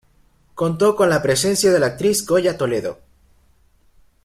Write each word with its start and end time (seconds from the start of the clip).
Contó 0.55 0.95
con 0.95 1.11
la 1.11 1.21
presencia 1.21 1.71
de 1.71 1.77
la 1.77 1.85
actriz 1.85 2.25
Goya 2.25 2.57
Toledo. 2.57 3.01